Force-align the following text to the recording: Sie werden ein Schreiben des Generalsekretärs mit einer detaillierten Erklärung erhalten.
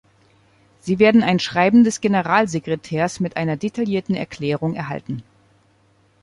Sie 0.79 0.97
werden 0.97 1.21
ein 1.21 1.37
Schreiben 1.37 1.83
des 1.83 2.01
Generalsekretärs 2.01 3.19
mit 3.19 3.37
einer 3.37 3.55
detaillierten 3.55 4.15
Erklärung 4.15 4.73
erhalten. 4.73 5.21